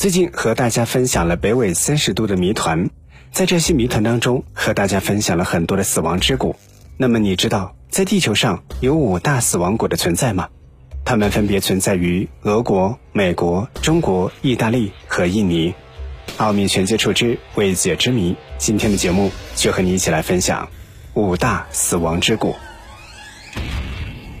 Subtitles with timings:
[0.00, 2.88] 最近和大家分享了北纬三十度的谜团，
[3.32, 6.56] 在这些谜团当中，和大家分享了很多的死亡之谷。
[6.96, 10.48] 那么你知道，在地球上有五大死亡谷的存在吗？
[11.04, 15.74] 它们分别存在于俄国、美国、中国、意大利和印尼。
[16.38, 20.66] 奥秘全接触之未解之谜，今天的节目就和你一起来分享
[21.12, 22.54] 五大死亡之谷。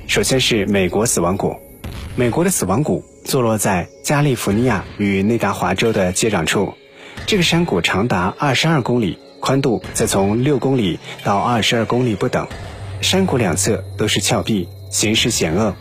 [0.06, 1.54] 首先是美国死亡谷，
[2.16, 6.74] 美国的死亡谷坐落在加利福尼亚与内达华州的接壤处，
[7.26, 12.46] 这个山谷长达二十二公里，宽度则从六公里到二十二公里不等，
[13.00, 15.74] 山谷两侧都是峭壁，形势险恶。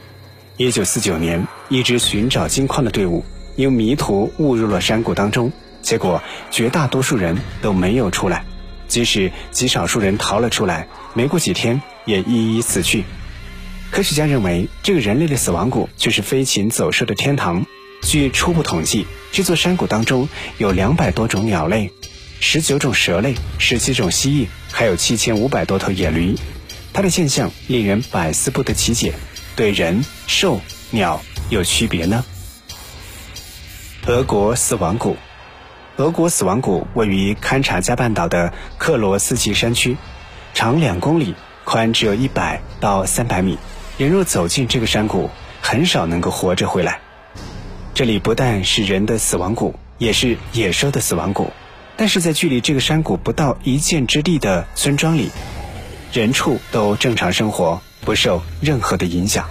[0.58, 3.23] 一九四九年，一支寻找金矿的队伍
[3.56, 8.44] 因迷途误入了山谷当中，结果绝大多数人都没有出来，
[8.88, 13.06] 即使极少数人逃了出来，没过几天也一一死去。
[13.92, 17.66] 科学家认为，这个人类的死亡谷就是飞禽走兽的天堂。
[18.02, 21.92] 据初步统计，这座山谷当中有两百多种鸟类，
[22.40, 26.36] 十九种蛇类，十七种蜥蜴，还有七千五百多头野驴。
[26.94, 29.14] 它的现象令人百思不得其解。
[29.56, 32.24] 对人、兽、鸟有区别呢？
[34.06, 35.18] 俄国死亡谷，
[35.98, 39.98] 俄国死亡谷位于堪察加半岛的克罗斯奇山区，
[40.53, 43.58] 长两公里，宽只有一百到三百米。
[44.00, 45.30] 人若走进这个山谷，
[45.61, 47.02] 很少能够活着回来。
[47.94, 51.52] 这里不但是人的死亡谷，也是野兽的死亡谷。
[51.97, 55.30] 但是在距离这个山谷不到一箭之地的村庄里，
[56.14, 57.81] 人畜都正常生活。
[58.06, 59.45] 不受任何的影响。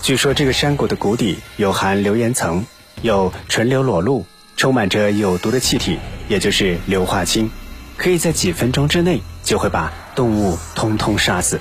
[0.00, 2.64] 据说这个山谷的谷底有含硫岩层，
[3.02, 4.24] 有纯硫裸露，
[4.56, 7.50] 充满着有毒的气体，也就是硫化氢，
[7.98, 11.60] 可以在几分钟之内就会把动物通通杀死。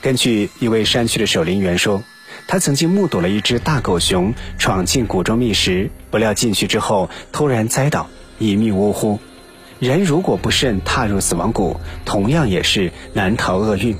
[0.00, 2.02] 根据一位山区的守林员说，
[2.46, 9.18] 他曾经目睹了一只大狗熊闯进谷中觅食，不料进去之后突然栽倒，一命呜呼。
[9.78, 13.96] 人如果不慎踏入死亡谷，同样也是难逃厄运。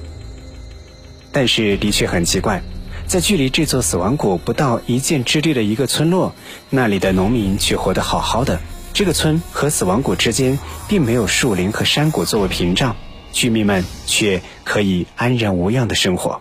[1.32, 2.62] 但是的确很奇怪，
[3.06, 6.34] 在距离这座死亡谷不到一箭之地的一个村落，
[6.70, 8.60] 那里的农民却活得好好的。
[8.92, 12.96] 这个村和死亡谷之间并没有树林和山谷作为屏障，
[13.32, 16.40] 居民们却可以安然无恙的生活。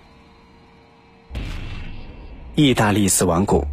[2.55, 3.65] 意大利死亡谷，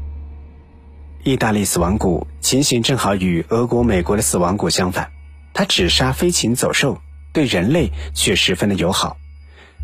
[1.25, 5.10] 意大利死亡谷情形正好与俄国、美国的死亡谷相反，
[5.53, 7.00] 它只杀飞禽走兽，
[7.32, 9.16] 对人类却十分的友好。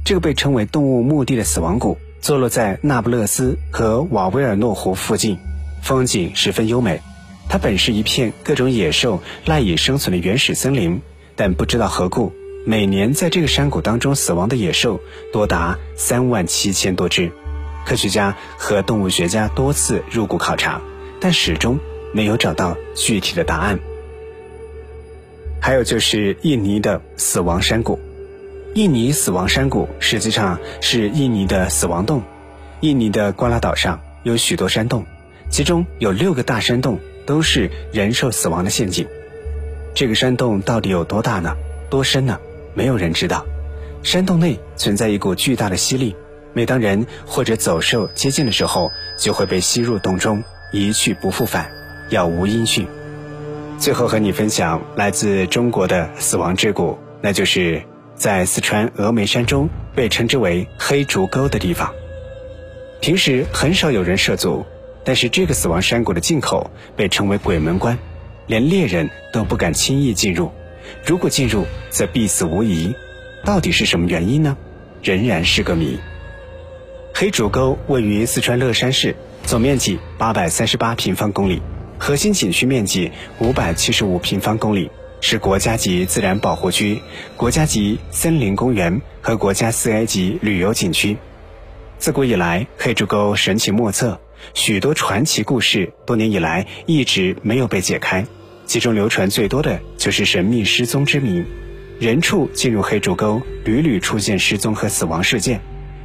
[0.04, 5.38] 这个被称为动物墓地的死亡谷，坐落在那不勒斯和瓦维尔诺湖附近，
[5.82, 7.00] 风景十分优美。
[7.48, 11.02] 它本是一片各种野兽赖以生存的原始森林，
[11.34, 12.32] 但不知道何故，
[12.64, 15.00] 每年在这个山谷当中死亡的野兽
[15.32, 17.32] 多达三万七千多只。
[17.84, 20.80] 科学家和动物学家多次入谷考察，
[21.20, 21.80] 但始终
[22.12, 23.80] 没有找到具体的答案。
[25.60, 27.98] 还有就是印尼的死亡山谷。
[28.74, 32.22] 印尼死亡山谷实际上是印尼的死亡洞。
[32.80, 35.04] 印尼的瓜拉岛上有许多山洞，
[35.50, 39.04] 其中有六个大山洞都是人兽死亡的陷阱。
[39.94, 41.56] 这个山洞到底有多大呢？
[41.90, 42.38] 多深呢？
[42.74, 43.44] 没有人知道。
[44.02, 46.14] 山洞内存在一股巨大的吸力，
[46.52, 51.70] 每当人或者走兽接近的时候，就会被吸入洞中，一去不复返，
[52.10, 52.86] 杳无音讯。
[53.78, 57.82] 最后和你分享来自中国的死亡之谷，那就是。
[58.14, 61.92] 在四川峨眉山中，被称之为黑竹沟的地方，
[63.00, 64.64] 平时很少有人涉足，
[65.02, 67.98] 但是这个死亡山谷的进口被称为鬼门关，
[68.46, 70.52] 连猎人都不敢轻易进入，
[71.04, 72.94] 如果进入则必死无疑。
[73.44, 74.56] 到底是什么原因呢？
[75.02, 75.98] 仍然是个谜。
[77.14, 81.60] 黑竹沟位于四川乐山市，总面积八百三十八平方公里，
[81.98, 84.90] 核心景区面积五百七十五平方公里。
[85.24, 87.00] 是国家级自然保护区、
[87.36, 91.16] 国家级森林公园和国家四 A 级旅游景区。
[91.96, 94.20] 自古以来，黑竹沟神奇莫测，
[94.52, 98.26] 许多传奇故事多年以来一直没有被解开。
[98.72, 101.44] 其中流传最多的就是神秘失踪之谜。
[102.00, 105.60] 人畜进入黑竹沟，屡屡出现失踪和死亡事件。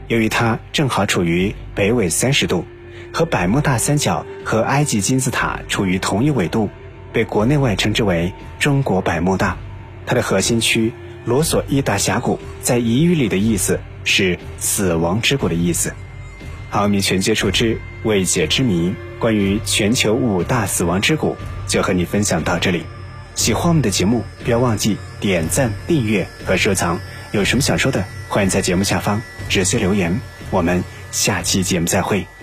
[0.10, 2.66] 由于它正好处于北纬三十度，
[3.14, 6.70] 和百慕大三角和埃及金字塔处于同一纬度。
[7.14, 9.58] 被国内外称之为“中国百慕大”，
[10.06, 10.92] 它的核心区
[11.24, 15.94] 罗索伊达峡谷在彝语里的意思是“死亡之谷”的意思。
[16.72, 21.36] 奥秘全接触之未解之谜，关于全球五大死亡之谷，
[21.68, 22.84] 就和你分享到这里。
[23.36, 27.00] 喜欢我们的节目，不要忘记点赞、订阅和收藏。
[27.32, 30.20] 有什么想说的，欢迎在节目下方直接留言。
[30.50, 32.37] 我们下期节目再会。